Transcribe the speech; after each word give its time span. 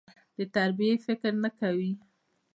د 0.37 0.39
تربيې 0.53 0.91
فکر 1.05 1.31
نه 1.43 1.49
کوي. 1.59 1.91